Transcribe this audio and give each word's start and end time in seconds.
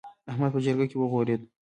احمد 0.31 0.51
په 0.53 0.59
جرګه 0.65 0.85
کې 0.89 0.97
وغورېد. 0.99 1.41